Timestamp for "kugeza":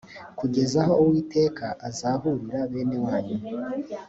0.39-0.77